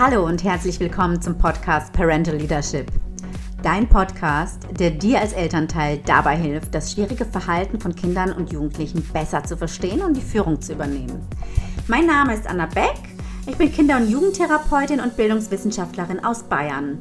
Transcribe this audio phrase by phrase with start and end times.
[0.00, 2.86] Hallo und herzlich willkommen zum Podcast Parental Leadership.
[3.64, 9.02] Dein Podcast, der dir als Elternteil dabei hilft, das schwierige Verhalten von Kindern und Jugendlichen
[9.12, 11.26] besser zu verstehen und die Führung zu übernehmen.
[11.88, 12.94] Mein Name ist Anna Beck.
[13.48, 16.98] Ich bin Kinder- und Jugendtherapeutin und Bildungswissenschaftlerin aus Bayern.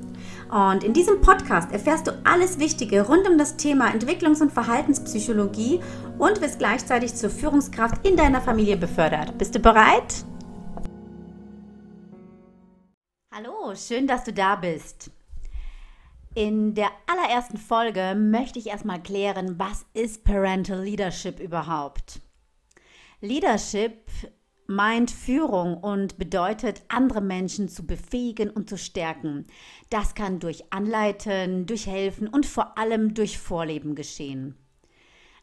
[0.49, 5.81] Und in diesem Podcast erfährst du alles Wichtige rund um das Thema Entwicklungs- und Verhaltenspsychologie
[6.17, 9.37] und wirst gleichzeitig zur Führungskraft in deiner Familie befördert.
[9.37, 10.25] Bist du bereit?
[13.37, 15.11] Hallo, schön, dass du da bist.
[16.33, 22.19] In der allerersten Folge möchte ich erstmal klären, was ist Parental Leadership überhaupt?
[23.21, 24.09] Leadership
[24.65, 29.45] meint Führung und bedeutet, andere Menschen zu befähigen und zu stärken.
[29.91, 34.55] Das kann durch Anleiten, durch Helfen und vor allem durch Vorleben geschehen.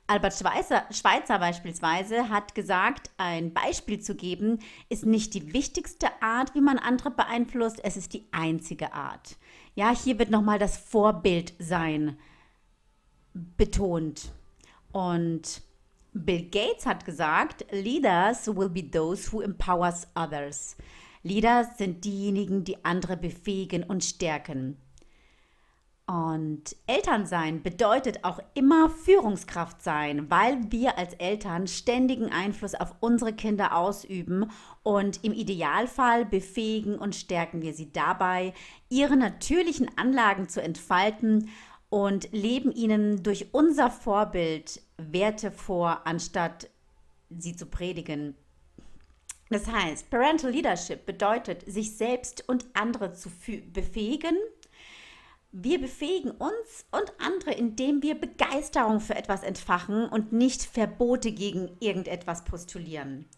[0.06, 4.58] Albert Schweitzer, Schweitzer, beispielsweise hat gesagt, ein Beispiel zu geben
[4.90, 9.38] ist nicht die wichtigste Art, wie man andere beeinflusst, es ist die einzige Art.
[9.74, 12.18] Ja, hier wird nochmal das Vorbildsein
[13.32, 14.32] betont.
[14.92, 15.62] Und
[16.12, 20.76] Bill Gates hat gesagt, Leaders will be those who empowers others.
[21.22, 24.76] Leaders sind diejenigen, die andere befähigen und stärken.
[26.06, 33.32] Und Elternsein bedeutet auch immer Führungskraft sein, weil wir als Eltern ständigen Einfluss auf unsere
[33.32, 34.50] Kinder ausüben
[34.82, 38.52] und im Idealfall befähigen und stärken wir sie dabei,
[38.90, 41.48] ihre natürlichen Anlagen zu entfalten
[41.88, 46.68] und leben ihnen durch unser Vorbild Werte vor, anstatt
[47.30, 48.36] sie zu predigen.
[49.48, 53.30] Das heißt, Parental Leadership bedeutet, sich selbst und andere zu
[53.72, 54.36] befähigen.
[55.56, 61.76] Wir befähigen uns und andere, indem wir Begeisterung für etwas entfachen und nicht Verbote gegen
[61.78, 63.28] irgendetwas postulieren.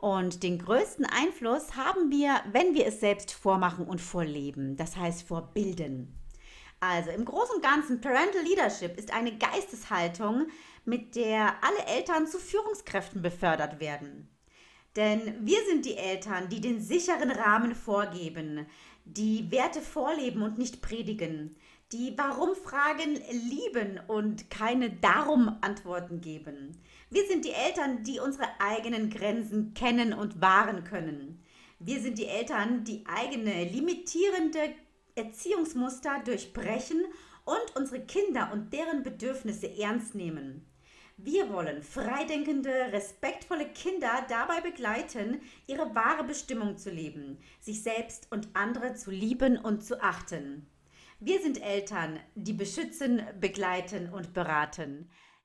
[0.00, 5.22] Und den größten Einfluss haben wir, wenn wir es selbst vormachen und vorleben, das heißt
[5.22, 6.18] vorbilden.
[6.80, 10.48] Also im Großen und Ganzen, Parental Leadership ist eine Geisteshaltung,
[10.84, 14.28] mit der alle Eltern zu Führungskräften befördert werden.
[14.96, 18.66] Denn wir sind die Eltern, die den sicheren Rahmen vorgeben,
[19.04, 21.56] die Werte vorleben und nicht predigen,
[21.92, 26.76] die Warum-Fragen lieben und keine Darum-Antworten geben.
[27.10, 31.42] Wir sind die Eltern, die unsere eigenen Grenzen kennen und wahren können.
[31.78, 34.74] Wir sind die Eltern, die eigene limitierende
[35.14, 37.04] Erziehungsmuster durchbrechen
[37.44, 40.66] und unsere Kinder und deren Bedürfnisse ernst nehmen.
[41.16, 48.48] Wir wollen freidenkende, respektvolle Kinder dabei begleiten, ihre wahre Bestimmung zu leben, sich selbst und
[48.54, 50.66] andere zu lieben und zu achten.
[51.20, 55.08] Wir sind Eltern, die beschützen, begleiten und beraten.